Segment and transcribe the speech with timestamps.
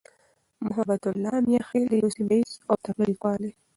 [0.67, 3.51] محبتالله "میاخېل" یو سیمهییز او تکړه لیکوال دی.